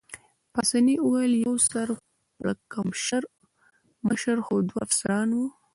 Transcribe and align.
پاسیني 0.53 0.95
وویل: 1.01 1.33
یوه 1.45 1.59
سر 1.69 1.87
پړکمشر 2.37 3.23
مشر 4.07 4.37
خو 4.45 4.55
دوه 4.67 4.79
افسران 4.85 5.29
وو. 5.33 5.45